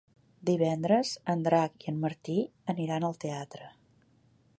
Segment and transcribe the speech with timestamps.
[0.49, 2.37] Divendres en Drac i en Martí
[2.75, 3.69] aniran al teatre.